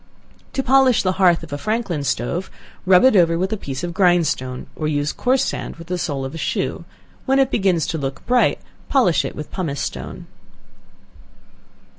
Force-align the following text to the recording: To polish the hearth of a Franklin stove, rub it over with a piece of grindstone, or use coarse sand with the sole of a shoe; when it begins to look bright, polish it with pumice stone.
To 0.53 0.63
polish 0.63 1.03
the 1.03 1.11
hearth 1.21 1.43
of 1.43 1.53
a 1.53 1.59
Franklin 1.59 2.03
stove, 2.03 2.49
rub 2.87 3.03
it 3.03 3.15
over 3.15 3.37
with 3.37 3.53
a 3.53 3.55
piece 3.55 3.83
of 3.83 3.93
grindstone, 3.93 4.65
or 4.75 4.87
use 4.87 5.13
coarse 5.13 5.43
sand 5.43 5.75
with 5.75 5.89
the 5.89 5.97
sole 5.99 6.25
of 6.25 6.33
a 6.33 6.39
shoe; 6.39 6.85
when 7.27 7.37
it 7.37 7.51
begins 7.51 7.85
to 7.85 7.99
look 7.99 8.25
bright, 8.25 8.57
polish 8.89 9.23
it 9.23 9.35
with 9.35 9.51
pumice 9.51 9.79
stone. 9.79 10.25